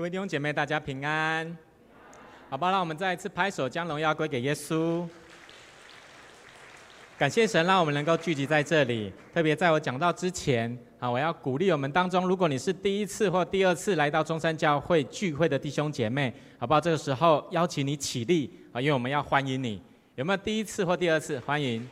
[0.00, 1.58] 各位弟兄姐妹，大家平安，
[2.48, 2.70] 好吧？
[2.70, 5.06] 让我们再一次拍手，将荣耀归给耶稣。
[7.18, 9.12] 感谢神，让我们能够聚集在这里。
[9.34, 16.80] 特别在我讲到之前，啊，我要鼓励我们当中，如果你是第一次或第二次来到中山教会聚会的弟兄姐妹，好不好？
[16.80, 19.82] 这个时候邀请你起立啊，因为我们要欢迎你。
[20.14, 21.38] 有没有第一次或第二次？
[21.40, 21.86] 欢迎！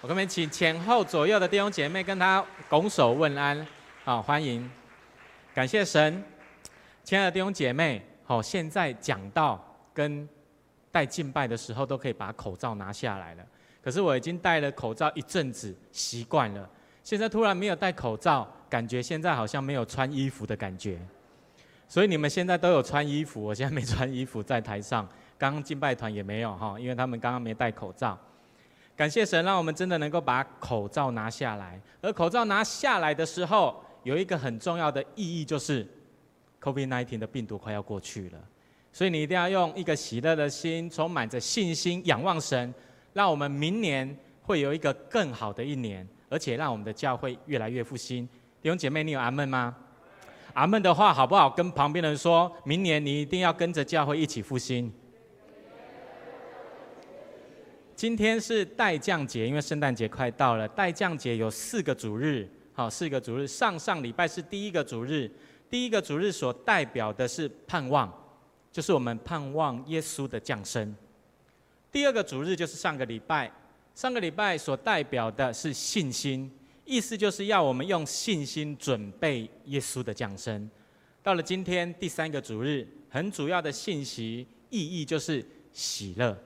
[0.00, 3.64] 我跟你们请前后左右的弟兄姐妹跟他拱手问安，
[4.04, 4.68] 啊，欢迎！
[5.54, 6.24] 感谢神。
[7.04, 9.60] 亲爱的弟兄姐妹，好，现在讲道
[9.92, 10.26] 跟
[10.92, 13.44] 带敬拜的时候都可以把口罩拿下来了。
[13.82, 16.68] 可是我已经戴了口罩一阵子，习惯了。
[17.02, 20.96] 现在突然没有戴口罩，感觉现在好像没有穿衣服的感觉。
[21.88, 25.06] 所以你们现在都有穿衣服，我现在没穿衣服在台上。
[25.36, 28.16] 刚刚敬拜团也没有哈，因为他们刚刚没戴口罩。
[28.94, 31.80] 感谢神，让我们真的能够把口罩拿下来。
[32.00, 35.84] 而口罩拿下来的时候，有一个很重要的意义就是。
[36.62, 38.38] COVID-19 的病毒快要过去了，
[38.92, 42.72] 所以你一定要用一个喜乐的心，充满着信心，仰望神，
[43.12, 48.28] 让我们明年会有一个更好的一年，而且让我们的教会越来越复兴。
[48.62, 49.76] 弟兄姐妹，你有阿门吗？
[50.54, 51.50] 阿门的话，好不好？
[51.50, 54.92] 跟旁边人说，明年你一定要跟着教会一起复兴。
[57.96, 65.30] 今天是待降节，因为圣诞节快到了，待降节有四个主日，好，四个主日，上上礼拜是第一个主日。
[65.72, 68.12] 第一个主日所代表的是盼望，
[68.70, 70.94] 就是我们盼望耶稣的降生。
[71.90, 73.50] 第二个主日就是上个礼拜，
[73.94, 76.52] 上个礼拜所代表的是信心，
[76.84, 80.70] 意思就是要我们用信心准备耶稣的降生。
[81.22, 86.36] 到了今天第三个主日，很主要的信息意义就是喜乐，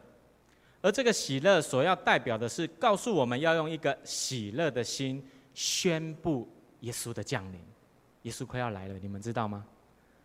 [0.80, 5.20] 而这个喜乐所要代表的是告诉我们要用一个喜乐的心
[5.52, 6.48] 宣布
[6.82, 7.58] 耶稣的降临。
[8.26, 9.64] 耶稣快要来了，你们知道吗？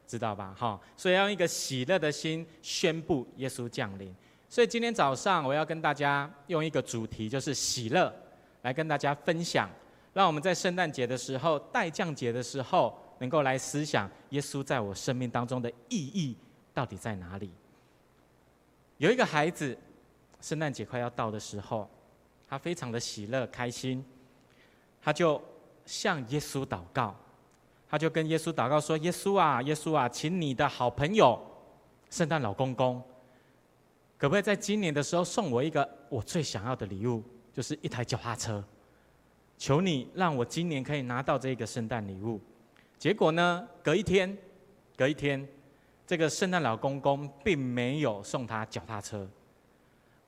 [0.07, 0.55] 知道吧？
[0.57, 4.13] 哈，所以要用一个喜乐的心宣布耶稣降临。
[4.49, 8.11] 所以今天早上我要跟大家用一个主题，就是喜乐，
[8.63, 9.69] 来跟大家分享，
[10.13, 16.35] 让我们在圣诞节的时候、待降节的时候，能够来思想耶稣在我生命当中的意义
[16.73, 17.51] 到底在哪里。
[18.97, 19.77] 有一个孩子，
[20.41, 21.87] 圣诞节快要到的时候，
[22.49, 24.03] 他非常的喜乐开心，
[25.01, 25.41] 他就
[25.85, 27.15] 向耶稣祷告。
[27.91, 31.37] 他就跟耶稣祷告说：“耶稣啊，耶稣啊，请你的好朋友
[32.09, 33.03] 圣诞老公公，
[34.17, 37.21] 可不可以在今年的时候送我一个我最想要的礼物，
[37.51, 38.63] 就是一台脚踏车？
[39.57, 42.39] 求你让我今年可以拿到这个圣诞礼物。”
[42.97, 44.37] 结果呢，隔一天，
[44.95, 45.45] 隔一天，
[46.07, 49.27] 这个圣诞老公公并没有送他脚踏车，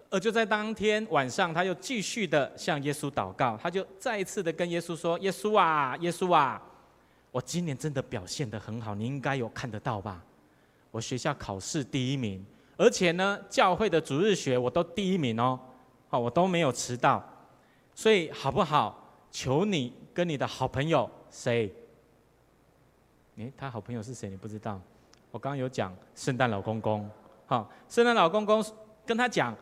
[0.09, 6.61] 而就在当天晚上，他又继续的向耶稣祷告，他就再一次的跟耶稣说：“耶稣啊，耶稣啊。”
[7.33, 10.23] 我今年真的表现得很好，你应该有看得到吧？
[10.91, 12.45] 我学校考试第一名，
[12.77, 15.59] 而且呢，教会的主日学我都第一名哦，
[16.09, 17.27] 好，我都没有迟到，
[17.95, 18.99] 所以好不好？
[19.31, 21.73] 求你跟你的好朋友谁？
[23.37, 24.29] 诶，他好朋友是谁？
[24.29, 24.79] 你不知道？
[25.31, 27.09] 我刚刚有讲圣诞老公公，
[27.47, 28.63] 好，圣诞老公公
[29.07, 29.57] 跟他讲，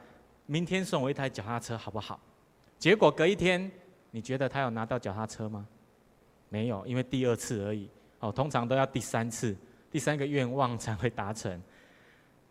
[0.45, 2.19] 明天送我一台脚踏车，好不好？
[2.77, 3.71] 结果隔一天，
[4.11, 5.65] 你觉得他有拿到脚踏车吗？
[6.51, 7.89] 没有，因为第二次而已。
[8.19, 9.56] 哦，通常都要第三次，
[9.89, 11.59] 第三个愿望才会达成。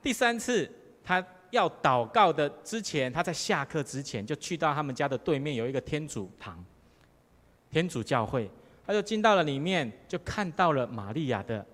[0.00, 0.68] 第三次，
[1.04, 6.64] 他要祷告的之前，他在下课之前就去到他们家的对面有一个天主堂，
[7.70, 8.50] 天主教会，
[8.86, 11.64] 他就进到了里面，就看到了玛利亚的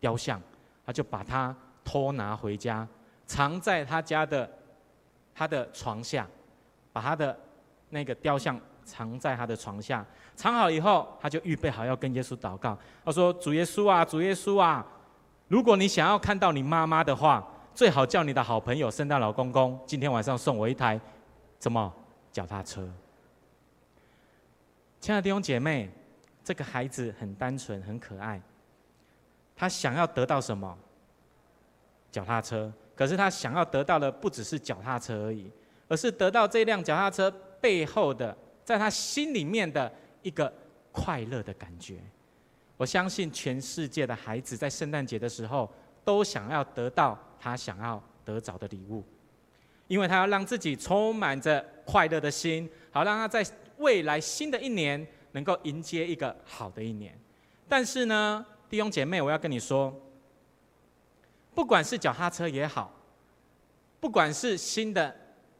[0.00, 0.42] 雕像，
[0.84, 2.86] 他就把它偷拿回家，
[3.26, 4.50] 藏在他家的
[5.32, 6.28] 他的床下，
[6.92, 7.38] 把他的
[7.90, 8.60] 那个雕像。
[8.84, 10.04] 藏在他的床下，
[10.36, 12.78] 藏好以后，他就预备好要跟耶稣祷告。
[13.04, 14.86] 他说：“主耶稣啊，主耶稣啊，
[15.48, 21.00] 如果你想要看到你妈妈的话，最好叫你的好朋友圣诞老公公今天晚上送我一台，
[21.58, 21.92] 什么
[22.30, 22.88] 脚踏车？”
[25.00, 25.90] 亲爱的弟兄姐妹，
[26.42, 28.40] 这个孩子很单纯，很可爱。
[29.56, 30.76] 他想要得到什么？
[32.10, 32.72] 脚踏车。
[32.96, 35.50] 可是他想要得到的不只是脚踏车而已，
[35.88, 37.30] 而是得到这辆脚踏车
[37.60, 38.36] 背后的。
[38.64, 40.52] 在他心里面的一个
[40.90, 41.98] 快乐的感觉，
[42.76, 45.70] 我相信全世界的孩子在圣诞节的时候
[46.04, 49.04] 都想要得到他想要得着的礼物，
[49.86, 53.44] 因为他要让自己充满着快乐的心，好让他在
[53.78, 57.18] 未来新的一年能够迎接一个好的一年。
[57.68, 59.94] 但是呢，弟兄姐妹，我要跟你说，
[61.54, 62.92] 不管是脚踏车也好，
[64.00, 65.14] 不管是新的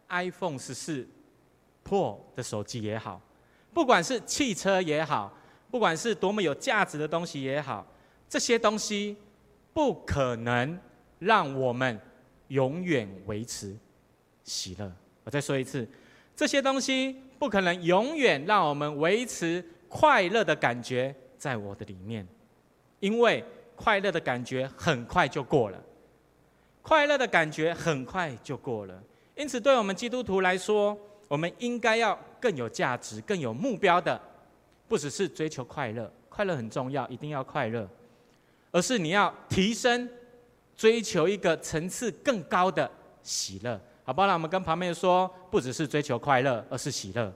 [0.09, 1.07] iPhone 十四。
[1.85, 3.21] 破的手机也好，
[3.73, 5.33] 不管是汽车也好，
[5.71, 7.87] 不管是多么有价值的东西也好，
[8.29, 9.17] 这些东西
[9.73, 10.77] 不可能
[11.19, 12.01] 让我们
[12.49, 13.77] 永远维持
[14.43, 14.91] 喜乐。
[15.23, 15.87] 我再说一次，
[16.35, 22.27] 这些东西不可能永远让我们维持快乐的感觉在我的里面，
[23.01, 23.45] 因为
[23.77, 25.81] 快乐的感觉很快就过了。
[26.83, 29.03] 快乐的感觉很快就过了，
[29.35, 30.97] 因此对我们基督徒来说，
[31.29, 34.21] 我们应该要更有价值、更有目标的，
[34.87, 37.89] 不只是追求快乐，快乐很重要，一定要快乐，
[38.71, 40.09] 而是你要提升，
[40.77, 42.91] 追求一个层次更高的
[43.23, 44.27] 喜乐，好不好？
[44.27, 47.33] 那我们跟旁边说，不只是追求快乐，而是喜乐。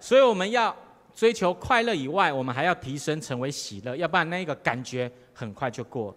[0.00, 0.76] 所以我们要
[1.14, 6.14] 追求快乐以外，我们还要提升成为喜乐，要不然那个感觉很快就过。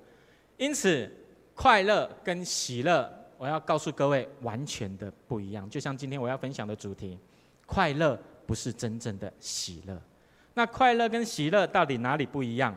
[0.57, 1.09] 因此，
[1.53, 5.69] 快乐跟喜乐，我要告诉各位，完全的不一样。
[5.69, 7.17] 就像今天我要分享的主题，
[7.65, 10.01] 快乐不是真正的喜乐。
[10.53, 12.75] 那快乐跟喜乐到底哪里不一样？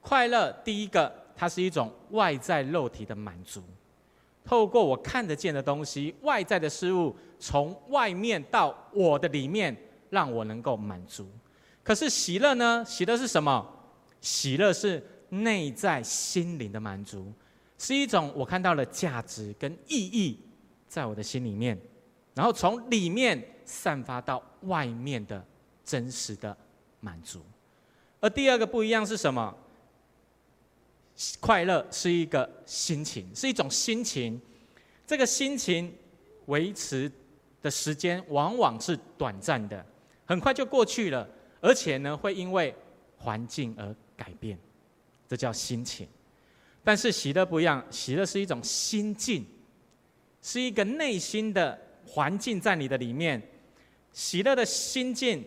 [0.00, 3.62] 快乐，第一个，它是一种外在肉体的满足，
[4.44, 9.76] 透过我看得见的东西，外在的事物，从外面到我的里面，
[10.10, 11.26] 让我能够满足。
[11.82, 12.84] 可是喜乐呢？
[12.86, 13.66] 喜乐是什么？
[14.20, 15.02] 喜乐是。
[15.30, 17.32] 内在心灵的满足，
[17.84, 20.40] 是一种我看到了价值跟意义，
[20.88, 21.78] 在我的心里面，
[22.32, 25.44] 然后从里面散发到外面的
[25.84, 26.56] 真实的
[27.00, 27.42] 满足。
[28.20, 29.54] 而第二个不一样是什么？
[31.40, 34.40] 快乐是一个心情，是一种心情。
[35.06, 35.94] 这个心情
[36.46, 37.12] 维持
[37.60, 39.84] 的时间往往是短暂的，
[40.24, 41.28] 很快就过去了，
[41.60, 42.74] 而且呢，会因为
[43.18, 44.58] 环境而改变。
[45.28, 46.08] 这叫心情，
[46.84, 49.44] 但是喜乐不一样，喜乐是一种心境，
[50.42, 51.76] 是一个内心的
[52.06, 53.42] 环境在你的里面。
[54.12, 55.42] 喜乐的心境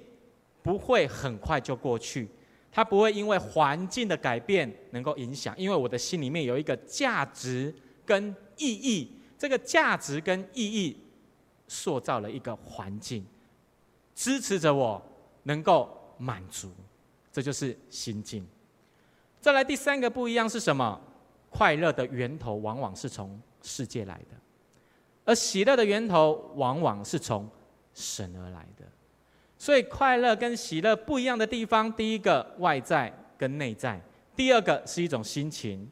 [0.63, 2.27] 不会很快就过去，
[2.71, 7.73] 它不会因为环境的改变能够影响，因为我的心里面有一个价值
[8.03, 10.97] 跟意义，这个价值跟意义
[11.67, 13.23] 塑造了一个环境，
[14.15, 15.01] 支持着我
[15.43, 16.71] 能够满足，
[17.31, 18.45] 这就是心境。
[19.39, 20.99] 再来第三个不一样是什么？
[21.57, 24.35] 快乐的源头往往是从世界来的，
[25.25, 27.49] 而喜乐的源头往往是从
[27.95, 28.85] 神而来的。
[29.57, 33.99] 所以快乐跟喜乐不一样的地方，第一个外在跟内在，
[34.35, 35.89] 第二个是一种心情，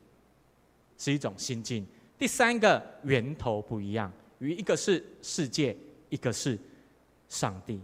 [0.99, 1.83] 是一种心境，
[2.15, 5.75] 第三个源头不一样，与一个是世界，
[6.09, 6.59] 一个是
[7.27, 7.81] 上帝。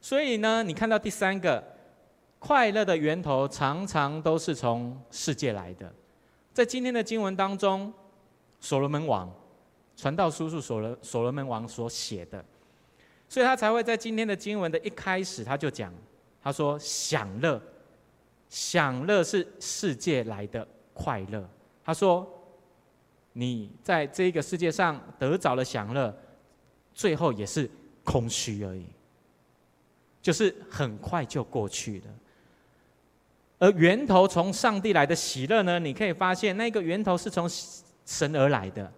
[0.00, 1.62] 所以呢，你看到第三个。
[2.38, 5.90] 快乐的源头常常都是从世界来的，
[6.54, 7.92] 在今天的经文当中，
[8.60, 9.30] 所罗门王
[9.96, 12.42] 传道书是所罗所罗门王所写的，
[13.28, 15.92] 所以他才会在今天的经文的一开始他就讲，
[16.40, 17.60] 他说享乐，
[18.48, 21.44] 享乐是世界来的快乐。
[21.84, 22.24] 他说，
[23.32, 26.16] 你在这个世界上得着了享乐，
[26.94, 27.68] 最后也是
[28.04, 28.86] 空虚而已，
[30.22, 32.06] 就是很快就过去了。
[33.58, 35.78] 而源头从上帝来的喜乐呢？
[35.78, 37.48] 你可以发现，那个源头是从
[38.04, 38.92] 神而来的，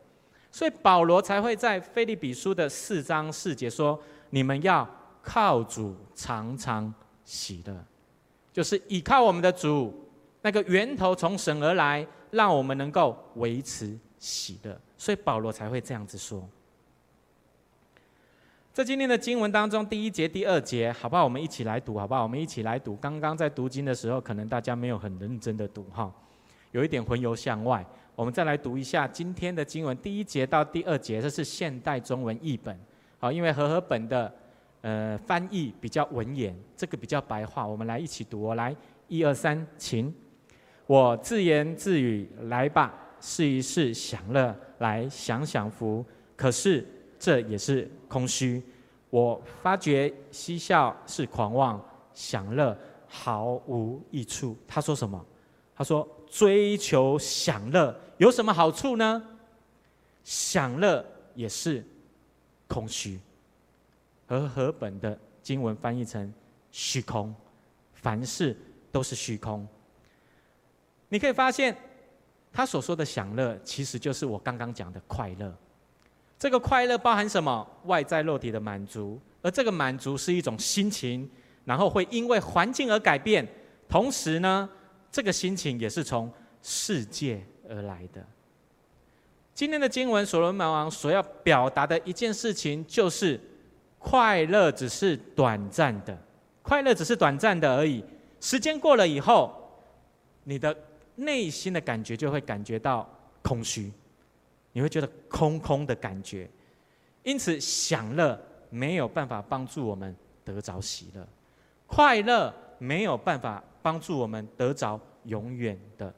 [0.50, 4.00] 所以保罗才会在腓利比书的四章四节说
[4.31, 4.88] ：“你们要
[5.23, 6.93] 靠主常常
[7.25, 7.76] 喜乐，
[8.53, 9.94] 就是依靠我们的主，
[10.43, 16.49] 那个源头从神而来，让我们能够维持喜乐。”所以保罗才会这样子说。
[18.76, 21.25] 在今天的经文当中，第一节、第二节，好不好？
[21.25, 22.23] 我们一起来读，好不好？
[22.25, 22.95] 我们一起来读。
[22.97, 26.12] 刚刚在读经的时候，可能大家没有很认真的读，哈，
[26.73, 27.83] 有一点魂游向外。
[28.14, 32.78] 我们再来读一下今天的经文，第一节到第二节，这是现代中文译本，
[33.18, 34.30] 好，因为和合本的
[34.83, 37.66] 呃翻译比较文言，这个比较白话。
[37.66, 38.76] 我们来一起读哦，来，
[39.09, 40.14] 一二三，请。
[40.87, 46.04] 我自言自语，来吧，试一试享乐，来享享福。
[46.37, 46.87] 可是。
[47.18, 48.62] 这也是空虚。
[49.11, 51.82] 我发觉嬉笑是狂妄，
[52.12, 54.56] 享乐毫无益处。
[54.66, 55.25] 他说什么？
[55.75, 59.23] 他说追求享乐有什么好处呢？
[60.25, 61.04] 享乐
[61.35, 61.85] 也是
[62.66, 63.20] 空虚。
[64.26, 66.32] 和合本的经文翻译成
[66.73, 67.32] 虚空，
[67.92, 68.56] 凡事
[68.90, 69.66] 都是虚空。
[71.08, 71.76] 你可以发现，
[72.52, 75.54] 他所说的享乐，其实就是我刚刚讲的快乐。
[76.38, 77.66] 这个快乐包含什么？
[77.85, 81.28] 外在肉体的满足，而这个满足是一种心情，
[81.64, 83.47] 然后会因为环境而改变。
[83.88, 84.69] 同时呢，
[85.11, 88.25] 这个心情也是从世界而来的。
[89.55, 93.40] 今天的经文，所罗门王所要表达的一件事情，就是
[93.99, 96.19] 快乐只是短暂的，
[96.62, 98.05] 快乐只是短暂的而已。
[98.40, 99.50] 时间过了以后，
[100.45, 100.76] 你的
[101.14, 103.09] 内心的感觉就会感觉到
[103.43, 103.90] 空虚，
[104.76, 106.47] 你会觉得空空的感觉。
[107.23, 110.14] 因此，享乐没有办法帮助我们
[110.45, 111.26] 得着喜乐，
[111.87, 116.14] 快乐没有办法帮助我们得着永远的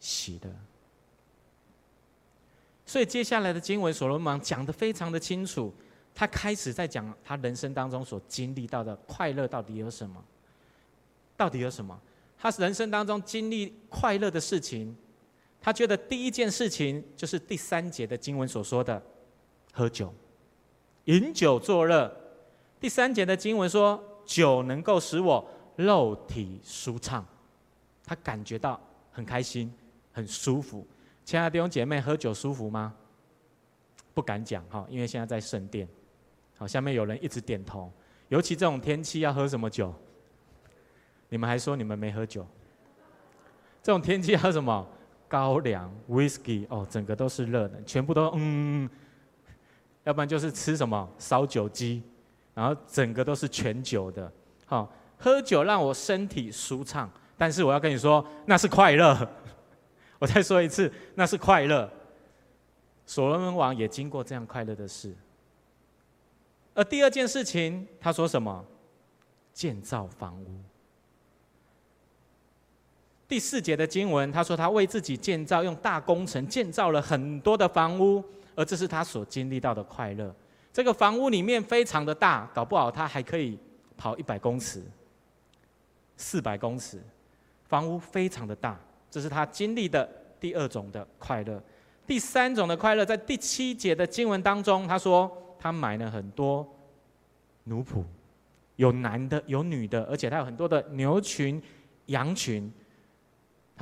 [0.00, 0.50] 喜乐。
[2.84, 5.72] 所以，接下来的经文，所罗门讲得非常的清楚。
[6.12, 10.22] 他开始在讲他人生当中所经历到的快乐到底有什么？
[11.36, 11.96] 到底有什么？
[12.36, 14.92] 他人生当中经历快乐的事情，
[15.62, 19.00] 他觉得第一件事情就是第三节的经文所说的
[19.72, 20.12] 喝酒、
[21.04, 22.12] 饮酒作乐。
[22.80, 27.24] 第三节的经文说，酒能够使我肉体舒畅，
[28.04, 28.80] 他感觉到
[29.12, 29.72] 很开心、
[30.12, 30.84] 很舒服。
[31.24, 32.92] 亲爱的弟兄姐妹，喝酒舒服吗？
[34.12, 35.86] 不敢讲哈，因为现在在圣殿。
[36.58, 37.90] 好，下面有人一直点头。
[38.28, 39.94] 尤其这种天气要喝什么酒？
[41.28, 42.44] 你们还说你们没喝酒？
[43.80, 44.84] 这种天气喝什么？
[45.32, 48.86] 高粱、whisky 哦，整个都是热的，全部都嗯。
[50.04, 52.02] 要不然就是吃什么烧酒鸡，
[52.52, 54.30] 然后整个都是全酒的。
[54.66, 59.26] 好，喝酒让我身体舒畅，但是我要跟你说，那是快乐。
[60.18, 61.90] 我再说一次，那是快乐。
[63.06, 65.14] 所罗门王也经过这样快乐的事。
[66.74, 68.62] 而第二件事情，他说什么？
[69.54, 70.60] 建造房屋。
[73.32, 78.22] 第四节的经文，他说他为自己建造，用大工程建造了很多的房屋，
[78.54, 80.34] 而这是他所经历到的快乐。
[80.70, 83.58] 这个房屋里面非常的大，搞不好他还可以
[83.96, 84.82] 跑一百公尺、
[86.14, 87.02] 四百公尺，
[87.64, 88.78] 房屋非常的大。
[89.10, 90.06] 这是他经历的
[90.38, 91.58] 第二种的快乐，
[92.06, 96.70] 第三种的快乐，在第七节的经文当中，他说他买了很多
[97.64, 98.04] 奴仆，
[98.76, 101.62] 有男的有女的，而且他有很多的牛群、
[102.08, 102.70] 羊群。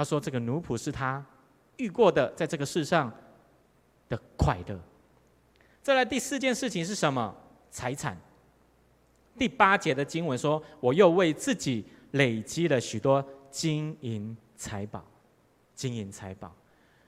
[0.01, 1.23] 他说这个奴仆是他
[1.77, 3.13] 遇过的，在这个世上
[4.09, 4.81] 的快乐。
[5.83, 7.37] 再来第四件事情是什么？
[7.71, 8.17] 财产。
[9.37, 15.05] 第八节的经文说，我又为自己累积了许多金银财宝。
[15.75, 16.51] 金银财宝，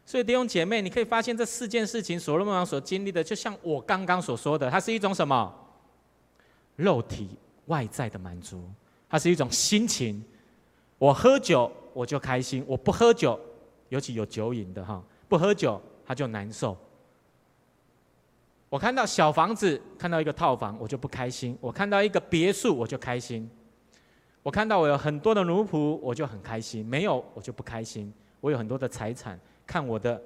[0.05, 5.51] 所以弟兄姐妹，你可以发现这四件事情，所罗门王所经历的，就像我刚刚所说的，它是一种什么？
[6.77, 8.71] 肉体外在的满足，
[9.09, 10.23] 它是一种心情。
[10.99, 13.39] 我喝酒我就开心，我不喝酒，
[13.89, 16.77] 尤其有酒瘾的哈，不喝酒他就难受。
[18.69, 23.47] 我看到小房子，看到一个套房，我就不开心；我看到一个别墅，我就开心；
[24.43, 28.13] 我看到我有很多的奴仆，我就很开心；没有，我就不开心。
[28.41, 30.21] 我有很多的财产，看我的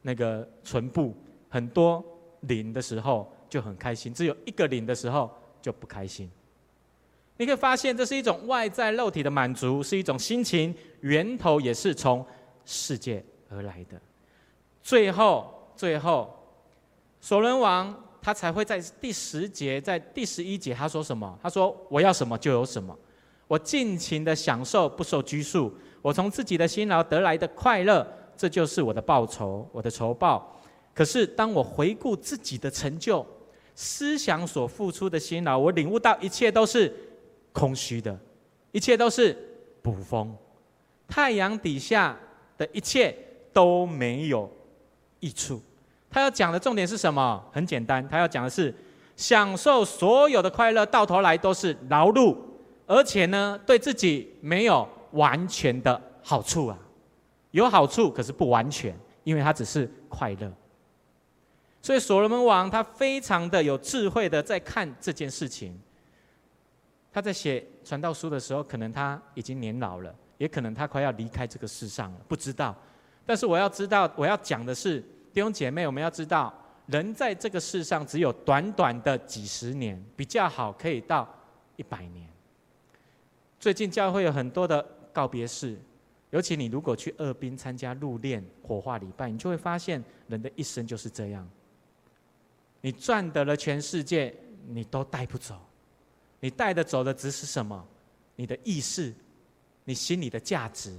[0.00, 1.14] 那个存簿，
[1.48, 2.02] 很多
[2.40, 6.30] 零的时候就很开心，只有一个零的时候就不开心。
[7.36, 12.24] 你可以发现，这是一种外在肉体的满足，是一种心情，源头也是从
[12.64, 14.00] 世界而来的。
[14.82, 16.34] 最后，最后，
[17.20, 21.38] 索伦王他才会在第十节，在第十一节，他说什么？
[21.42, 22.96] 他说：“我要什么就有什么，
[23.46, 30.56] 我尽情的享受，不受拘束。”我从自己的辛劳得来的快乐，这就是我的报酬，我的酬报。
[30.94, 33.26] 可是当我回顾自己的成就，
[33.74, 36.94] 思想所付出的辛劳，我领悟到一切都是
[37.56, 38.14] 空虚的，
[38.70, 39.34] 一切都是
[39.80, 40.36] 捕风。
[41.08, 42.14] 太阳底下
[42.58, 43.16] 的一切
[43.50, 44.50] 都没有
[45.20, 45.62] 益处。
[46.10, 47.42] 他要讲的重点是什么？
[47.50, 48.74] 很简单，他要讲的是
[49.16, 52.36] 享受所有的快乐，到头来都是劳碌，
[52.86, 54.86] 而且呢，对自己没有。
[55.12, 56.76] 完全的好处啊，
[57.52, 58.94] 有好处，可是不完全，
[59.24, 60.52] 因为它只是快乐。
[61.80, 65.78] 所以所罗门王他非常的有智慧的在看这件事情。
[67.16, 72.76] 他在写传道书的时候，可能他已经年老了，也可能他快要离开这个世上了，不知道。
[73.24, 75.00] 但是我要知道，我要讲的是
[75.32, 76.52] 弟兄姐妹，我们要知道，
[76.84, 81.26] 人在这个世上只有短短的几十年，比较好可以到
[81.76, 82.28] 一百年。
[83.58, 84.86] 最近教会有很多的。
[85.14, 85.74] 告别式，
[86.28, 91.48] 尤其你如果去二滨参加入殓火化礼拜，你就会发现人的一生就是这样。
[92.82, 94.34] 你赚得了全世界，
[94.68, 95.58] 你都带不走。
[96.40, 97.86] 你带的走的只是什么？
[98.34, 99.12] 你的意识，
[99.84, 100.94] 你心里的价值，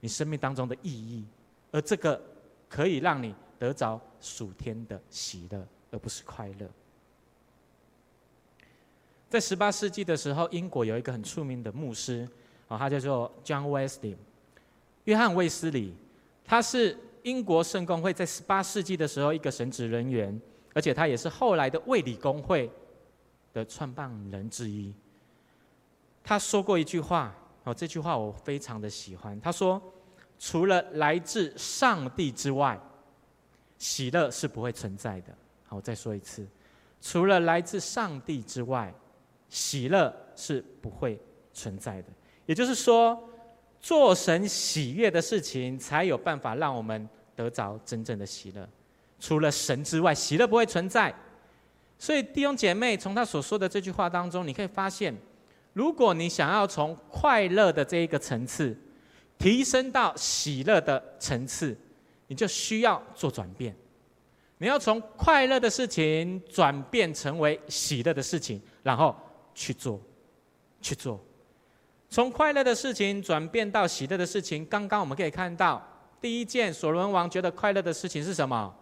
[0.00, 1.24] 你生命当中的意义。
[1.72, 2.20] 而这个
[2.68, 6.68] 可以让你得着属天的喜乐，而不是快乐。
[9.28, 12.28] 在十八世纪的时候，英国有一个很出名的牧师。
[12.68, 14.16] 啊，他叫做 John Wesley，
[15.04, 15.94] 约翰卫斯理，
[16.44, 20.36] 他是英国圣公会在十八世纪的时候一个神职人员，
[20.74, 22.68] 而且他也是后来的卫理公会
[23.56, 24.92] 的创办人之一。
[26.22, 27.34] 他说过一句话，
[27.64, 29.40] 哦，这句话我非常的喜欢。
[29.40, 29.80] 他说
[30.38, 32.78] ：“除了来自上帝之外，
[33.78, 35.32] 喜乐是不会存在的。
[35.64, 36.46] 好，我再说一次，
[37.00, 38.92] 除了来自上帝之外，
[39.48, 41.18] 喜乐是不会
[41.54, 42.08] 存在的。
[42.44, 43.18] 也就是说，
[43.80, 48.68] 做神喜悦的事情，才有办法让我们得着真正的喜乐。
[49.18, 51.14] 除了神之外，喜乐不会存在。
[51.98, 55.14] 所以弟兄姐妹，从他所说的这句话当中，你可以发现，
[55.72, 58.76] 如果你想要从快乐的这一个层次
[59.38, 61.76] 提升到喜乐的层次，
[62.26, 63.74] 你就需要做转变。
[64.58, 69.14] 你要从快乐的事情转变成为喜乐的事情，然后
[69.54, 70.00] 去做，
[70.80, 71.22] 去做。
[72.08, 75.86] 从快乐的事情转变到喜乐的事情，刚刚我们可以看到，
[76.20, 78.74] 第一件所罗门王觉得快乐的事情是什么？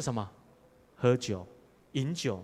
[0.00, 0.28] 是什么？
[0.96, 1.46] 喝酒、
[1.92, 2.42] 饮酒。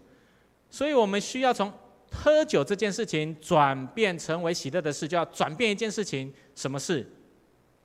[0.68, 1.72] 所以我们需要从
[2.10, 6.32] 喝酒这件事情转变成为喜乐的事，就要转变一件事情。
[6.54, 7.08] 什么事？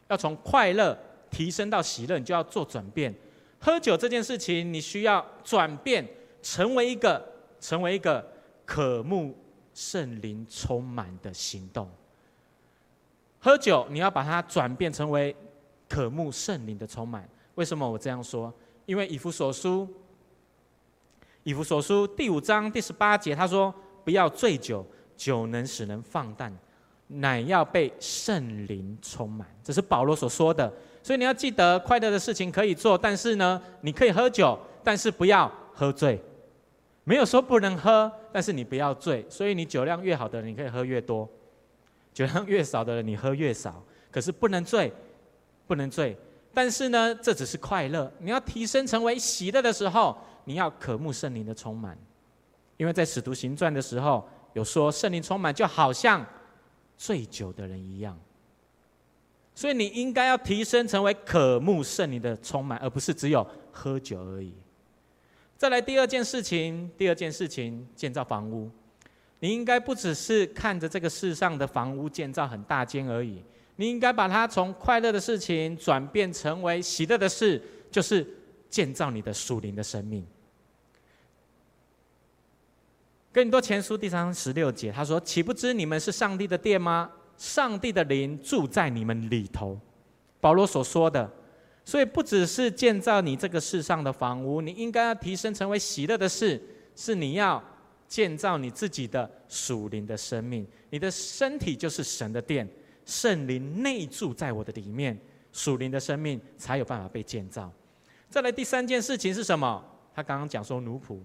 [0.08, 0.98] 要从快乐
[1.30, 3.14] 提升到喜乐，你就要做转变。
[3.60, 6.08] 喝酒这件事情，你需要转变
[6.42, 7.24] 成为一个，
[7.60, 8.26] 成为一个
[8.66, 9.36] 渴慕
[9.74, 11.90] 圣灵充满的行动。
[13.40, 15.36] 喝酒，你要把它转变成为
[15.88, 17.28] 渴慕圣灵的充满。
[17.56, 18.54] 为什么我这样说？
[18.90, 19.88] 因为以弗所书，
[21.44, 23.72] 以弗所书第五章第十八节，他说
[24.04, 24.84] ：“不要醉酒，
[25.16, 26.52] 酒能使人放荡，
[27.06, 30.74] 乃要被圣灵充满。”这是保罗所说的。
[31.04, 36.20] 所以你要记得，快乐的事情可以做，但是呢，你可以喝酒，但是不要喝醉。
[37.04, 39.24] 没有说不能喝，但是你不要醉。
[39.30, 41.30] 所以你酒量越好的人，你可以喝越多；
[42.12, 43.84] 酒量越少的人，你喝越少。
[44.10, 44.92] 可是不能醉，
[45.68, 46.18] 不能醉。
[46.62, 48.12] 但是呢，这只是快乐。
[48.20, 51.98] 你要提升成为喜乐的时候，你要渴慕圣灵的充满。
[52.76, 56.26] 因为在使徒行传的时候，有说圣灵充满就好像
[56.98, 58.20] 醉酒的人一样。
[59.56, 64.54] 所以你应该要提升成为渴慕圣灵的充满，而不是只有喝酒而已。
[65.56, 68.70] 再来第二件事情，第二件事情，建造房屋。
[69.40, 73.42] 你应该不只是看着这个世上的房屋建造很大间而已。
[73.80, 78.28] 你应该把它从快乐的事情转变成为喜乐的事，就是
[78.70, 80.22] 建造你的属灵的生命。
[83.32, 87.10] 更多前书第三十六节，他说：“岂不知你们是上帝的殿吗？
[87.38, 89.80] 上帝的灵住在你们里头。”
[90.42, 91.32] 保罗所说的，
[91.86, 96.62] 所以不只是建造你这个世上的房屋，你应该要提升成为喜乐的事，
[96.98, 97.64] 是你要
[98.10, 100.68] 建造你自己的属灵的生命。
[100.90, 102.68] 你的身体就是神的殿。
[103.10, 105.20] 圣灵内住在我的里面，
[105.52, 107.72] 属灵的生命才有办法被建造。
[108.30, 109.84] 再来第三件事情是什么？
[110.14, 111.18] 他刚刚讲说奴仆，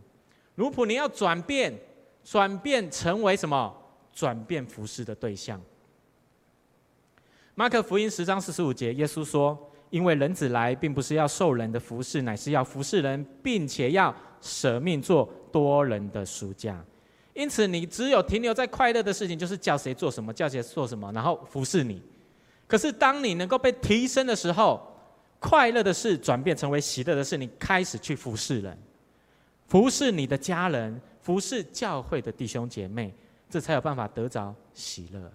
[0.55, 1.79] 奴仆你要转变，
[2.25, 3.77] 转变成为什么？
[4.15, 5.61] 转变服侍的对象。
[7.55, 16.83] 马可福音十章四十五节，耶稣说：“因为人子来，并不是要受人的服侍，乃是要服侍人，并且要舍命做多人的赎价。”
[17.35, 22.01] 因此，你只有停留在快乐的事情，就是叫谁做什么，叫谁做什么，然后服侍你。
[22.67, 24.81] 可是，当你能够被提升的时候，
[25.41, 28.79] 快乐的事转变成为喜乐的事，你开始去服侍人，
[29.67, 33.13] 服侍你的家人，服侍教会的弟兄姐妹，
[33.51, 35.31] 这才有办法得着喜乐。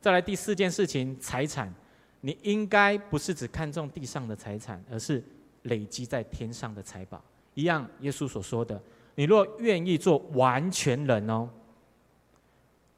[0.00, 1.72] 再来第四件事情，财产，
[2.20, 5.24] 你应该不是只看重地上的财产，而是
[5.62, 7.24] 累积在天上的财宝。
[7.54, 8.80] 一样，耶稣所说的。
[9.14, 11.48] 你若愿意做完全人哦，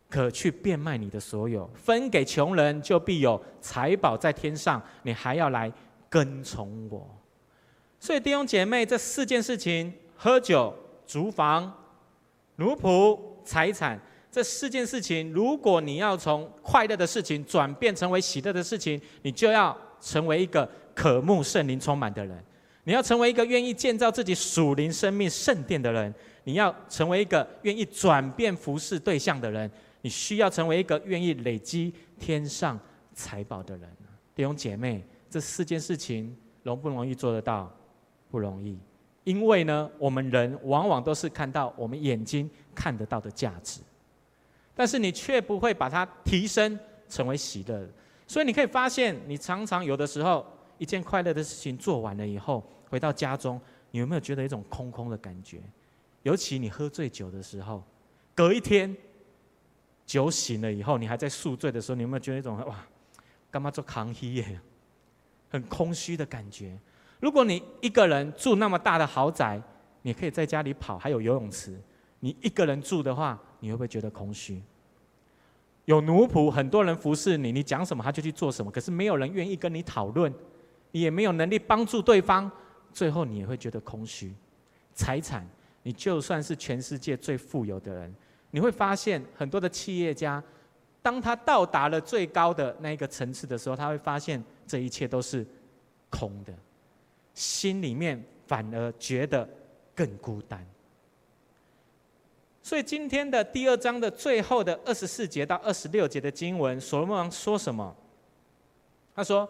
[0.08, 4.80] 可去变卖你的所有，分给穷人，就必有财宝在天上。
[5.02, 5.72] 你还要来
[6.08, 7.08] 跟从我。
[7.98, 10.72] 所以弟兄姐妹，这四件事情：喝酒、
[11.04, 11.72] 租房、
[12.56, 14.00] 奴仆、财产，
[14.30, 22.44] 这四件事情，如果你要从快乐的事情转变成为喜乐的事情，你就要成为一个渴慕圣灵充满的人。
[22.84, 29.70] 你要成为一个愿意建造自己属灵生命圣殿的人，你要成为一个愿意转变服侍对象的人，
[30.02, 32.78] 你需要成为一个愿意累积天上
[33.14, 33.88] 财宝的人。
[34.34, 37.74] 弟兄姐妹，这四件事情容不容易做得到？
[38.30, 38.78] 不容易，
[39.22, 43.80] 因为呢，我们人往往都是看到我们眼睛看得到的价值，
[44.74, 47.88] 但是你却不会把它提升成为喜乐。
[48.26, 50.44] 所以你可以发现，你常常有的时候。
[50.76, 55.60] 一件快乐的事情做完了以后，回到家中，你有没有觉得一种空空的感觉？
[56.22, 57.82] 尤其你喝醉酒的时候，
[58.34, 58.96] 隔一天
[60.06, 62.76] 酒醒了以后，你还在宿醉的时候，你有没有觉得一种哇，
[63.50, 64.60] 干嘛做扛希耶，
[65.50, 66.78] 很空虚的感觉？
[67.20, 69.60] 如果你一个人住那么大的豪宅，
[70.02, 71.78] 你可以在家里跑，还有游泳池，
[72.20, 74.62] 你一个人住的话，你会不会觉得空虚？
[75.86, 80.32] 有奴仆，很多人服侍你，你讲什么他就去做什么，可是没有人愿意跟你讨论，
[80.92, 82.50] 你也没有能力帮助对方，
[82.94, 84.32] 最后你也会觉得空虚。
[84.94, 85.46] 财产，
[85.82, 88.14] 你就算是全世界最富有的人，
[88.52, 90.42] 你会发现很多的企业家，
[91.02, 95.44] 当他到达了最高的那一个层次的时候，他会发现这一切都是
[96.08, 96.54] 空的，
[97.34, 99.46] 心里面反而觉得
[99.94, 100.64] 更孤单。
[102.62, 107.94] 所以今天的第二章的最后的二十四节到二十六节的经文，所罗门王说什么？
[109.14, 109.46] 他说：“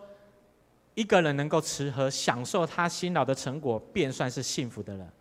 [0.94, 5.12] 一个人能够吃喝，享受他辛劳的成果，便算是幸福的了。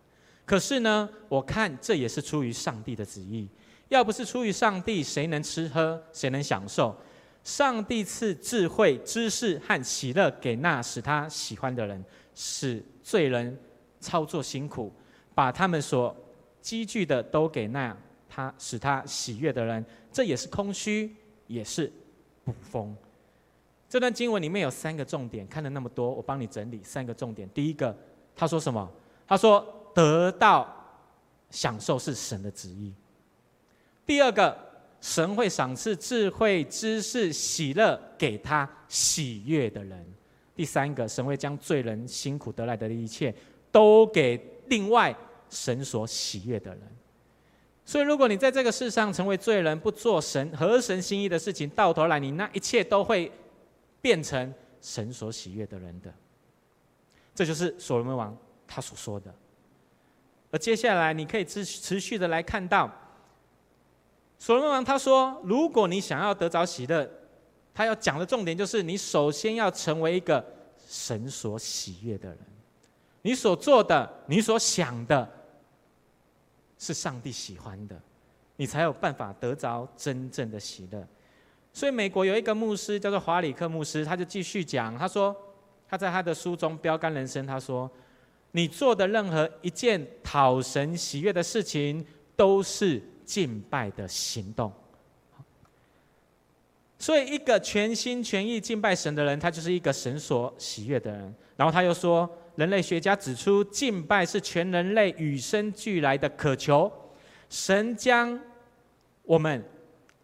[0.44, 3.48] 可是呢，我看这也是出于上帝的旨意。
[3.88, 6.02] 要不是出于上帝，谁能吃喝？
[6.12, 6.96] 谁能享受？
[7.42, 13.58] 上帝赐智慧、知识和喜乐给那使他喜欢的人，使罪人
[14.00, 14.92] 操作辛苦，
[15.34, 16.14] 把他们所。”
[16.64, 17.94] 积聚的都给那
[18.26, 21.14] 他使他喜悦的人，这也是空虚，
[21.46, 21.92] 也是
[22.42, 22.96] 补风。
[23.94, 27.48] 这段经文里面有三个重点，看了那么多，我帮你整理三个重点。
[27.54, 27.96] 第一个，
[28.34, 28.90] 他说什么？
[29.24, 30.66] 他说得到
[31.48, 32.92] 享受是神的旨意。
[34.04, 34.58] 第二个，
[35.00, 40.04] 神会赏赐智慧、知识、喜乐给他喜悦的人。
[40.56, 43.32] 第三个，神会将罪人辛苦得来的一切
[43.70, 45.16] 都给另外。
[45.48, 46.80] 神所喜悦的人，
[47.84, 53.30] 所以如果你在这个世上成为罪人，不做神合神心意的事情，到头来你那一切都会
[54.04, 56.12] 变成神所喜悦的人的。
[57.34, 58.36] 这就是所罗门王
[58.66, 59.34] 他所说的。
[60.50, 62.90] 而接下来你可以持持续的来看到，
[64.38, 67.08] 所罗门王他说，如果你想要得着喜乐，
[67.72, 70.44] 他要讲的重点就是你首先要成为一个
[70.86, 72.38] 神所喜悦的人，
[73.22, 75.26] 你所做的，你所想的。
[76.76, 77.98] 是上帝喜欢的，
[78.56, 81.08] 你才有办法得着真正的喜乐。
[81.74, 85.36] 所以，美国有一个牧师叫做华里克牧师，他就继续讲，他说
[85.86, 87.90] 他在他的书中标杆人生，他说
[88.52, 92.06] ：“你做的任何一件讨神喜悦的事情，
[92.36, 94.72] 都是敬拜的行动。”
[96.96, 101.34] 所以，一个全心全意敬拜神的人，他就是一个神所喜悦的人。
[101.56, 102.30] 然后他又说。
[102.56, 106.88] 人类学家指出，敬拜是全人类与生俱来的渴求。
[107.50, 108.38] 神将
[109.24, 109.60] 我们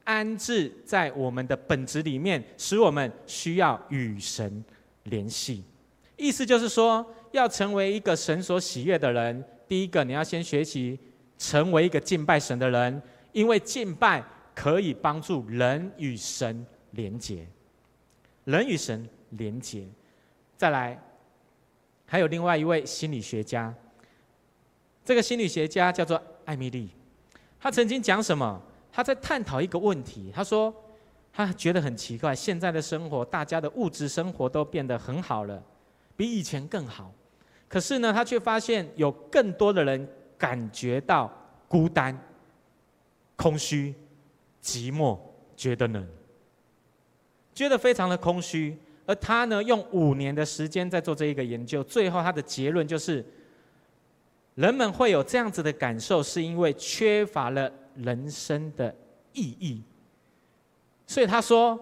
[0.04, 4.64] 安置在我们的本质里面，使我们需要与神
[5.04, 5.64] 联系。
[6.16, 10.98] 意思就是说，要成为一个神所喜悦的人，第一个你要先学习
[11.38, 17.46] 成为一个敬拜神的人，因为敬拜可以帮助人与神连结，
[18.44, 19.86] 人与神连结。
[20.56, 21.00] 再来。
[22.12, 23.72] 还有另外一位心理学家，
[25.04, 26.90] 这个心理学家叫做艾米丽，
[27.60, 28.60] 他曾经讲什么？
[28.92, 30.32] 他在探讨一个问题。
[30.34, 30.74] 他说，
[31.32, 35.62] 他觉得很奇怪，现在的生活，大家的物质生活都变得很好了，
[36.16, 37.12] 比以前更好。
[37.68, 41.30] 可是呢，他却发现有更多的人感觉到
[41.68, 42.18] 孤单、
[43.36, 43.94] 空虚、
[44.62, 45.16] 寂寞，
[45.56, 46.06] 觉得冷，
[47.54, 48.76] 觉得非常的空虚。
[49.06, 53.24] 而他呢，用五年的时间在做这一个研究，最后他的结论就是：
[54.56, 57.72] 人们会有这样子的感受，是因为缺乏了
[58.04, 58.94] 人生的
[59.32, 59.82] 意义。
[61.06, 61.78] 所以他说，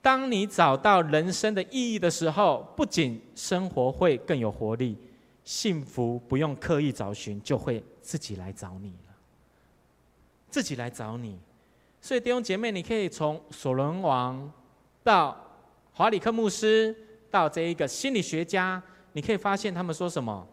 [0.00, 4.96] 当你找到人生的意义的时候，不仅生活会更有活力，
[5.44, 9.14] 幸福不用刻意找寻，就会自己来找你了。
[10.50, 11.38] 自己来找你。
[12.00, 14.52] 所以弟兄姐妹，你可以从索伦王
[15.02, 15.44] 到。
[15.90, 16.94] 华里克牧师
[17.28, 18.80] 到这一个心理学家，
[19.14, 20.46] 你可以发现他们说什么？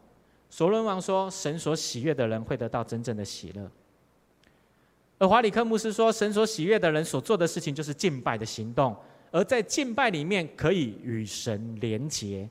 [0.50, 3.70] 索伦王说：“神所喜悦的人会得到真正的喜乐。”
[5.18, 8.96] 而华里克牧师说：“神所喜悦的人所做的事情就是敬拜的行动，
[9.32, 12.50] 而在敬拜里面可以与神连结。”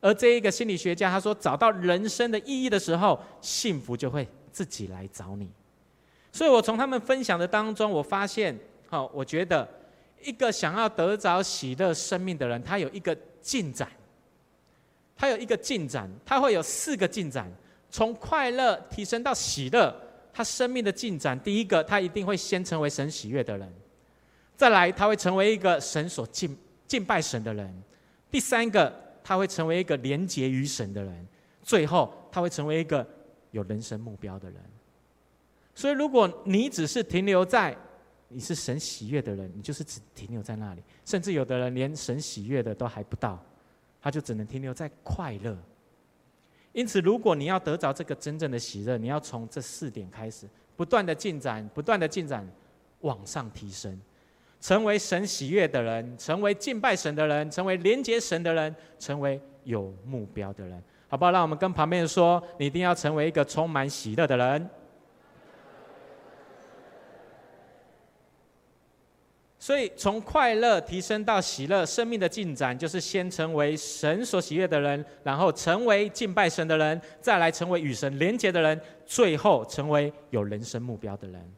[0.00, 5.48] 而这一个心理学家他说：“找到人生的意义的时候，幸福就会自己来找你。”
[6.32, 9.68] 所以我从他们分享的当中，我发现，好，我觉得。
[10.24, 13.90] 一个想要得着喜乐生命的人，他有一个进展，
[15.16, 17.50] 他有一个进展，他会有四个进展，
[17.90, 19.92] 从快乐提升到喜乐，
[20.32, 21.38] 他生命的进展。
[21.40, 23.68] 第一个，他一定会先成为神喜悦的人；
[24.56, 27.68] 再来，他会成为一个神所敬敬拜神的人；
[28.30, 28.92] 第三个，
[29.22, 31.14] 他会成为一个连结于神的人；
[31.62, 33.06] 最后，他会成为一个
[33.50, 34.58] 有人生目标的人。
[35.74, 37.76] 所以，如果你只是停留在
[38.28, 43.42] 你是神喜悦的人，你就是只停留在那里，甚至有的人连神喜悦的都还不到，
[44.00, 45.56] 他就只能停留在快乐。
[46.72, 52.46] 因此，如果你要得着这个真正的喜乐，你要从这四点开始，不断的进展，不断的进展，
[53.00, 54.00] 往上提升。
[54.60, 61.30] 成为神喜悦的人，成为敬拜神的人，成为连接神的人，成为有目标的人，好不好？
[61.30, 64.70] 让我们跟旁边人说，你一定要成为一个充满喜乐的人。
[69.62, 81.52] 所以，从快乐提升到喜乐，生命的进展就是先成为神所喜悦的人，然后成为敬拜神的人，再来成为与神连结的人，最后成为有人生目标的人。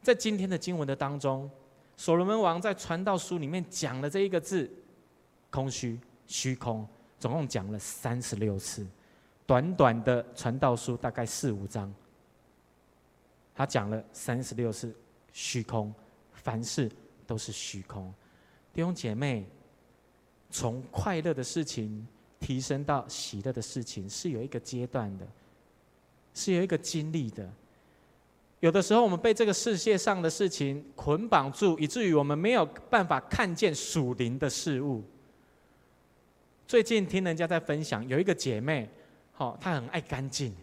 [0.00, 1.50] 在今天的经文的当中，
[1.96, 4.70] 所罗门王在传道书里面讲了这一个字
[5.50, 6.86] “空虚”“虚空”，
[7.18, 8.86] 总共讲了三十六次。
[9.48, 11.92] 短短的传道书大概四五章，
[13.52, 14.94] 他讲了三十六次
[15.34, 15.92] “虚空”。
[16.48, 16.90] 凡事
[17.26, 18.10] 都是虚空，
[18.72, 19.44] 弟兄姐妹，
[20.50, 22.06] 从快乐的事情
[22.40, 25.28] 提升到喜乐的事情，是有一个阶段的，
[26.32, 27.46] 是有一个经历的。
[28.60, 35.04] 有的时候，我们被这个世界上的事情捆绑住，以至于我们没有办法看见属灵的事物。
[36.66, 38.88] 最近听人家在分享，有一个姐妹，
[39.32, 40.54] 好，她很爱干净，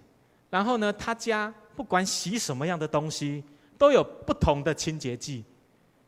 [0.49, 3.43] 然后呢，她家不管洗什么样的东西，
[3.77, 5.45] 都有不同的清洁剂。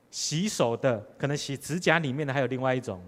[0.09, 3.01] 洗手的可能洗指甲里面的还有另外一种，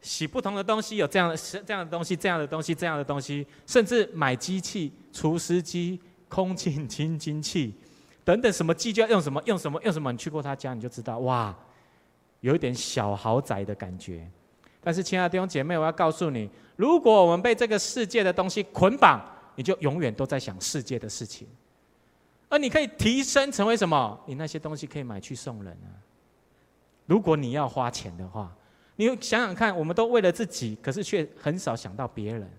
[0.00, 7.74] 洗不同的东西有这样的这样的东西这样的东西这样的东西，甚至买机器除湿机、空气清新器
[8.24, 11.56] 等等什么机就要用什么用什么用什么，你去过他家你就知道哇，
[12.40, 14.30] 有一点小豪宅的感觉。
[14.82, 19.20] 但是亲爱的弟兄姐妹，我要告诉你，如果我们被这个世界的东西捆绑，
[19.56, 21.46] 你就永远都在想世界的事情。
[22.50, 24.20] 而你可以提升成为什么？
[24.26, 25.88] 你那些东西可以买去送人啊。
[27.06, 28.52] 如果你要花钱的话，
[28.96, 32.50] 你想想看，我们都为了自己，可是却很少想到别人。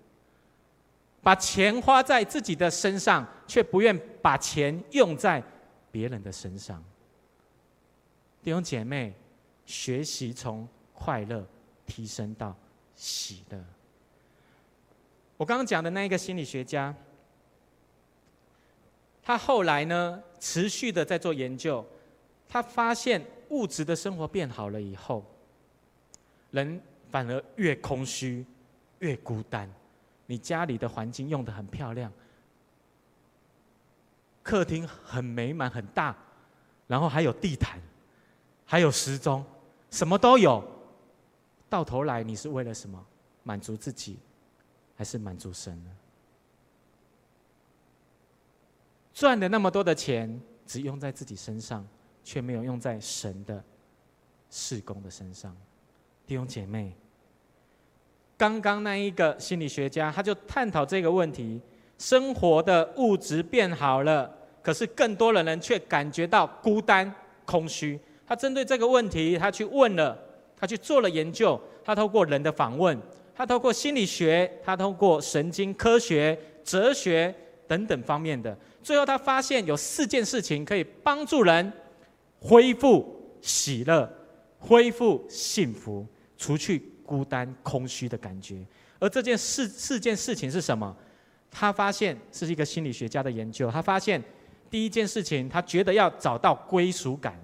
[1.22, 5.42] 把钱花在自己的身上，却不愿把钱用在
[5.90, 6.82] 别人的身上。
[8.42, 9.14] 弟兄姐妹，
[9.66, 11.46] 学习从快乐
[11.86, 12.56] 提升到
[12.96, 13.62] 喜乐。
[15.36, 16.94] 我刚刚讲的那一个心理学家。
[19.22, 21.84] 他后来呢，持续的在做研究，
[22.48, 25.24] 他发现物质的生活变好了以后，
[26.50, 26.80] 人
[27.10, 28.44] 反而越空虚，
[28.98, 29.70] 越孤单。
[30.26, 32.10] 你家里的环境用得很漂亮，
[34.42, 36.16] 客厅很美满很大，
[36.86, 37.80] 然后还有地毯，
[38.64, 39.44] 还有时钟，
[39.90, 40.62] 什么都有。
[41.68, 43.06] 到头来你是为了什么？
[43.44, 44.18] 满足自己，
[44.96, 45.90] 还是满足神呢？
[49.12, 51.86] 赚了那么多的钱，只用在自己身上，
[52.24, 53.62] 却没有用在神的
[54.48, 55.56] 事工的身上。
[56.26, 56.94] 弟兄姐妹，
[58.36, 61.60] 刚刚那一个心理学家，他就探讨这个问题：
[61.98, 67.12] 生活的物质变好了，可是更多的人却感觉到孤单、
[67.44, 67.98] 空虚。
[68.26, 70.16] 他针对这个问题，他去问了，
[70.56, 72.98] 他去做了研究，他透过人的访问，
[73.34, 77.34] 他透过心理学，他透过神经科学、哲学
[77.66, 78.56] 等等方面的。
[78.82, 81.72] 最后，他发现有四件事情可以帮助人
[82.40, 84.10] 恢复喜乐、
[84.58, 88.64] 恢复幸福、除去孤单、空虚的感觉。
[88.98, 90.94] 而这件事四件事情是什么？
[91.50, 93.70] 他发现是一个心理学家的研究。
[93.70, 94.22] 他发现
[94.70, 97.38] 第一件事情，他觉得要找到归属感。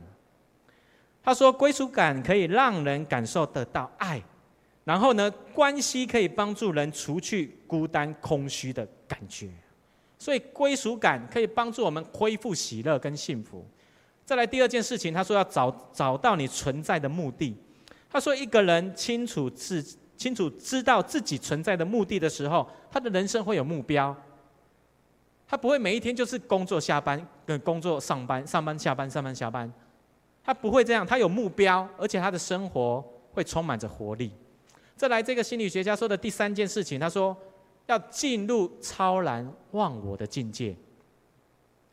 [1.22, 4.22] 他说，归属感可以让人感受得到爱，
[4.85, 9.51] 然后呢，关系可以帮助人除去孤单、空虚的感觉。
[10.18, 13.64] 所以归属感可以帮助我们恢复喜乐跟幸福。
[14.24, 17.57] 再来第二件事情，他说要找找到你存在的目的。
[18.11, 19.83] 他说一个人清楚自
[20.16, 24.14] 清楚知道自己存在的目的的时候，他的人生会有目标。
[25.46, 29.72] 他不会每一天就是工作下班跟工作上班上班下班上班下班，
[30.42, 33.02] 他不会这样，他有目标，而且他的生活
[33.33, 34.33] 会充满着活力。
[34.96, 37.35] 再来这个心理学家说的第三件事情，他说。
[37.88, 40.77] 要进入超然忘我的境界。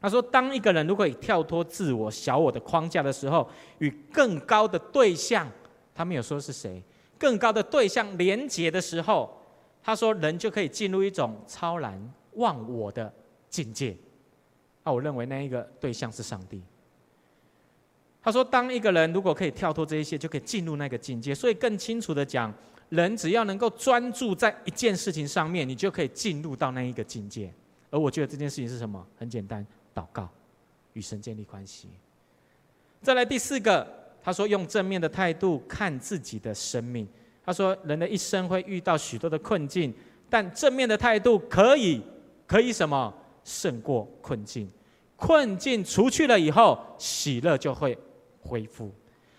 [0.01, 5.49] 他说：“当一个人如果以跳脱自我、小我的框架的时候，与更高的对象，
[5.95, 6.83] 他没有说是谁，
[7.17, 9.41] 更高的对象连结的时候，
[9.81, 11.97] 他说人就可以进入一种超然
[12.33, 13.11] 忘我的
[13.49, 13.95] 境界。
[14.83, 16.61] 啊，我认为那一个对象是上帝。
[18.21, 21.33] 他说，当一个人如果可以跳脱这一些，就可以进入那个境界。
[21.33, 22.53] 所以更清楚的讲。”
[22.89, 27.51] 人只要能够专注在一件事情上面，你就可以进入到那一个境界。
[27.89, 29.05] 而我觉得这件事情是什么？
[29.17, 30.29] 很简单，祷告，
[30.93, 31.89] 与神建立关系。
[33.01, 33.87] 再来第四个，
[34.21, 37.07] 他说用正面的态度看自己的生命。
[37.45, 39.93] 他说人的一生会遇到许多的困境，
[40.29, 42.01] 但正面的态度可以
[42.47, 44.69] 可以什么胜过困境？
[45.15, 47.97] 困境除去了以后，喜乐就会
[48.41, 48.91] 恢复。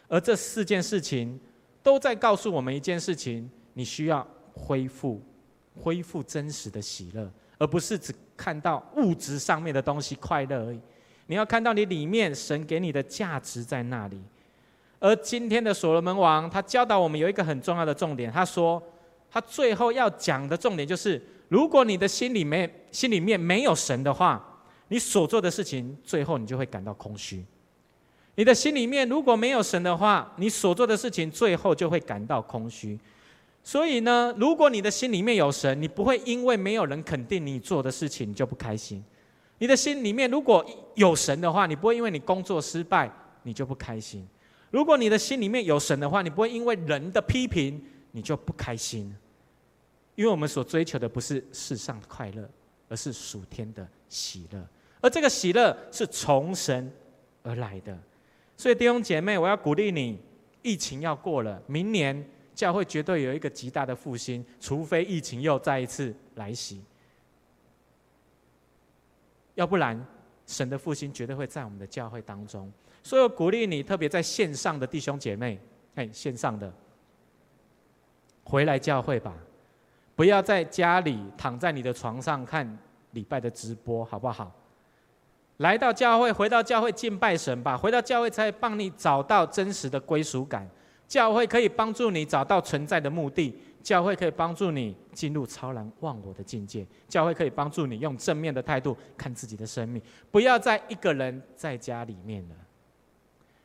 [0.09, 1.38] 而这四件事情
[1.87, 5.22] 都在告诉我们一件事情：你需要恢复，
[5.72, 10.81] 恢复真实的喜乐，而不是只看到物质上面的东西快乐而已。
[11.29, 14.20] 你要看到你里面神给你的价值在那里。
[14.99, 18.33] 而今天的所罗门王，他教导我们有一个很重要的重点。
[18.33, 18.83] 他说，
[19.31, 24.44] 他最后要讲的重点就是：如果你的心里面心里面没有神的话，
[24.88, 27.44] 你所做的事情，最后你就会感到空虚。
[28.37, 32.99] 你的心里面如果没有神的话，你所做的事情，最后就会感到空虚。
[33.64, 39.03] 所以呢，如果你的心里面有神，你不会因为没有人肯定你做的事情，你就不开心。
[39.59, 43.11] 你的心里面如果有神的话，你不会因为你工作失败，
[43.42, 44.25] 你就不开心。
[44.70, 49.12] 如果你的心里面有神的话，你不会因为人的批评，你就不开心。
[50.14, 52.49] 因为我们所追求的不是世上的快乐，
[52.88, 54.62] 而是属天的喜乐。
[55.01, 56.92] 而这个喜乐是从神
[57.42, 57.99] 而来的。
[58.57, 60.19] 所以弟兄姐妹，我要鼓励你，
[60.62, 66.83] 疫情要过了，明年教会绝对有一个极大的复兴，除非疫情又再一次来袭。
[69.55, 70.03] 要不然，
[70.47, 72.73] 神的复兴绝对会在我们的教会当中。
[73.03, 75.61] 所以我鼓励你，特别在线上的弟兄姐妹，
[75.95, 76.73] 哎，线上的，
[78.42, 79.35] 回来教会吧，
[80.14, 82.79] 不要在家里躺在你的床上看
[83.12, 84.51] 礼拜的直播，好不好？
[85.59, 90.69] 来到教会，回到教会敬拜神吧，回到教会才帮你找到真实的归属感。
[91.09, 93.57] 教会可以帮助你找到存在的目的。
[93.83, 102.57] 教会可以帮助你进入超然忘我的境界，教会可以帮助你用正面的态度看自己的生命，不要再一个人在家里面了。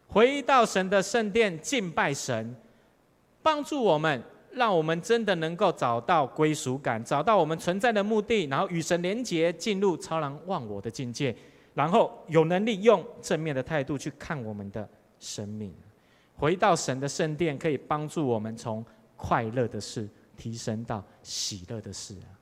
[0.06, 2.56] 回到神的圣殿敬拜神，
[3.42, 11.36] 帮助我们，让我们真的能够找到归属感，找到我们存在的目的，然后与神连结，进入超然忘我的境界，
[11.74, 14.88] 然后有能力用正面的态度去看我们的
[15.20, 15.74] 生命。
[16.36, 18.84] 回到神的圣殿，可以帮助我们从
[19.16, 22.34] 快乐的事提升到喜乐的事啊，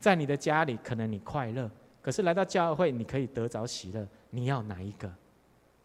[0.00, 4.06] 在你的家里可能你快乐，可是来到教会你可以得着喜乐。
[4.30, 5.12] 你要哪一个？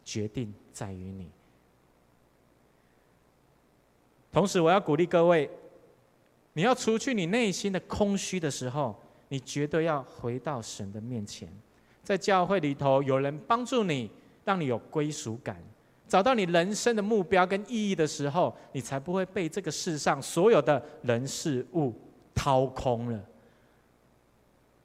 [0.03, 1.29] 决定在于你。
[4.31, 5.49] 同时，我要鼓励各位，
[6.53, 8.95] 你要除去你内心的空虚的时候，
[9.27, 11.51] 你绝对要回到神的面前，
[12.07, 14.09] 在教会里头有人帮助你，
[14.45, 15.61] 让你有归属感。
[16.07, 21.93] 找到你人生的目标跟意义的时候，你才不会被这个世上所有的人事物
[22.33, 23.21] 掏空了。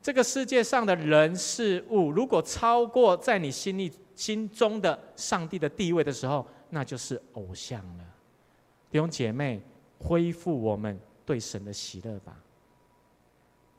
[0.00, 8.04] 这个世界上的人事物，如果超过在你心里心中的上帝的地位的时候，那就是偶像了。
[8.90, 9.62] 弟兄姐妹，
[10.00, 12.36] 恢复我们对神的喜乐吧。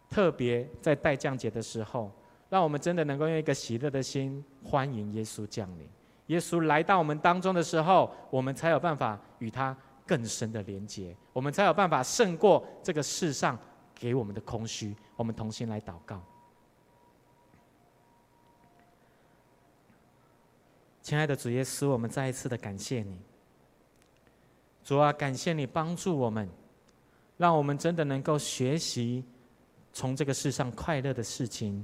[0.09, 2.09] 特别在待降节的时候，
[2.53, 5.89] 让我们真的能够用一个喜乐的心欢迎耶稣降临。
[6.27, 13.57] 耶稣来到我们当中的时候，我们才有办法与他更深的连结，我们才有办法胜过这个世上
[13.95, 14.95] 给我们的空虚。
[15.15, 16.21] 我们同心来祷告，
[21.01, 23.17] 亲爱的主耶稣，我们再一次的感谢你。
[24.83, 26.47] 主啊，感谢你帮助我们，
[27.35, 29.25] 让我们真的能够学习
[29.91, 31.83] 从这个世上快乐的事情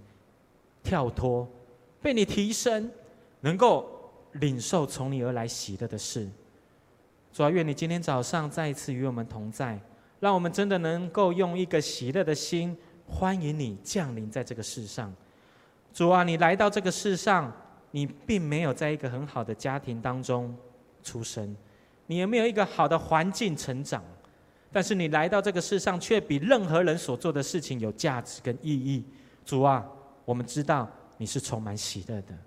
[0.84, 1.48] 跳脱，
[2.02, 2.92] 被你提升，
[3.42, 3.98] 能够。
[4.34, 6.30] 领受从你而来喜乐的事，
[7.34, 9.82] 主啊，愿你今天早上再一次与我们同在，
[10.20, 15.12] 让我们真的能够用一个喜乐的心欢迎你降临在这个世上。
[15.92, 17.52] 主啊，你来到这个世上，
[17.90, 20.56] 你并没有在一个很好的家庭当中
[21.02, 21.58] 出生，
[22.06, 24.04] 你也没有一个好的环境成长，
[24.72, 29.04] 但是你来到这个世上，却比任何人所做的事情有价值跟意义。
[29.44, 29.84] 主啊，
[30.30, 30.88] 我们知道
[31.18, 32.38] 你是充满喜乐的。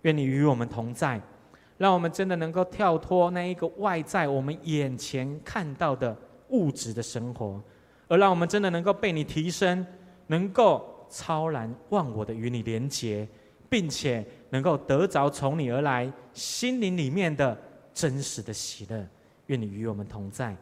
[0.00, 1.20] 愿你与我们同在，
[1.76, 6.16] 让我们真的能够跳脱那一个外在我们眼前看到的
[6.48, 7.62] 物质的生活，
[8.08, 9.86] 而让我们真的能够被你提升，
[10.28, 13.28] 能够超然忘我的与你连结，
[13.68, 17.54] 并且能够得着从你而来心灵里面的
[17.92, 19.06] 真实的喜乐。
[19.48, 20.56] 愿你与我们同在，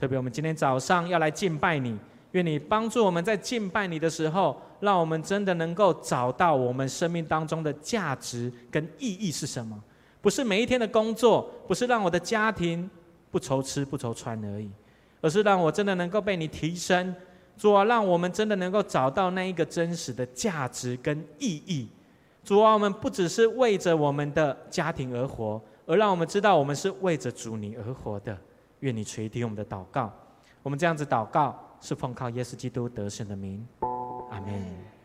[0.00, 1.96] 特别我们今天早上要来敬拜你。
[2.32, 9.82] 愿你帮助我们在敬拜你的时候，让我们真的能够找到我们生命当中的价值跟意义是什么？
[10.20, 12.88] 不是每一天的工作，不是让我的家庭
[13.30, 14.70] 不愁吃不愁穿而已，
[15.20, 17.14] 而是让我真的能够被你提升，
[17.56, 21.88] 主啊，让我们真的能够找到那一个真实的价值跟意义。
[22.44, 28.36] 主啊，我们不只是为着我们的家庭而活，而让我们知道我们是为着主你而活的。
[28.80, 30.12] 愿你垂听我们的祷告，
[30.62, 31.58] 我们这样子祷告。
[31.80, 33.66] 是奉靠耶稣基督得胜的名，
[34.30, 34.97] 阿门。